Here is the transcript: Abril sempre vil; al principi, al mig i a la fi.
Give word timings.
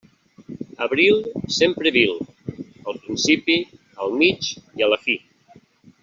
Abril 0.85 1.19
sempre 1.57 1.91
vil; 1.99 2.15
al 2.93 2.97
principi, 3.05 3.57
al 4.05 4.15
mig 4.23 4.49
i 4.81 4.87
a 4.87 4.93
la 4.95 4.99
fi. 5.07 5.19